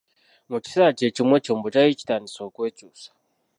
Mu 0.49 0.57
kiseera 0.63 0.91
kye 0.97 1.07
kimu 1.15 1.33
ekyombo 1.39 1.67
kyali 1.73 1.93
kitandise 1.99 2.39
okwekyusa. 2.47 3.09